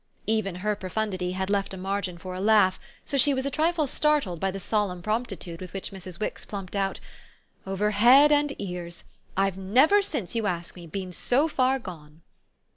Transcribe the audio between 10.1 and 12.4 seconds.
you ask me, been so far gone."